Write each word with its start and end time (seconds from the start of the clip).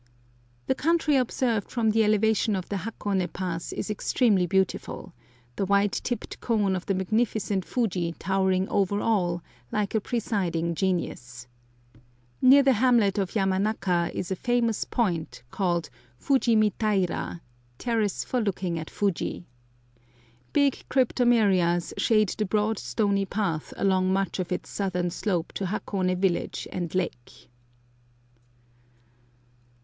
The 0.65 0.73
country 0.73 1.15
observed 1.15 1.69
from 1.69 1.91
the 1.91 2.03
elevation 2.03 2.55
of 2.55 2.67
the 2.69 2.77
Hakone 2.77 3.27
Pass 3.31 3.71
is 3.71 3.91
extremely 3.91 4.47
beautiful, 4.47 5.13
the 5.57 5.65
white 5.67 5.91
tipped 5.91 6.39
cone 6.41 6.75
of 6.75 6.87
the 6.87 6.95
magnificent 6.95 7.63
Fuji 7.65 8.15
towering 8.17 8.67
over 8.69 8.99
all, 8.99 9.43
like 9.71 9.93
a 9.93 10.01
presiding 10.01 10.73
genius. 10.73 11.45
Near 12.41 12.63
the 12.63 12.73
hamlet 12.73 13.19
of 13.19 13.33
Yamanaka 13.35 14.11
is 14.15 14.31
a 14.31 14.35
famous 14.35 14.85
point, 14.85 15.43
called 15.51 15.91
Fuji 16.17 16.55
mi 16.55 16.71
taira 16.79 17.41
(terrace 17.77 18.23
for 18.23 18.41
looking 18.41 18.79
at 18.79 18.89
Fuji). 18.89 19.45
Big 20.51 20.83
cryptomerias 20.89 21.93
shade 21.99 22.29
the 22.39 22.45
broad 22.45 22.79
stony 22.79 23.27
path 23.27 23.71
along 23.77 24.11
much 24.11 24.39
of 24.39 24.51
its 24.51 24.67
southern 24.71 25.11
slope 25.11 25.51
to 25.53 25.65
Hakone 25.67 26.17
village 26.17 26.67
and 26.71 26.95
lake. 26.95 27.51